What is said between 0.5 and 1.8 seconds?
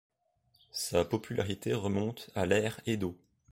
Sa popularité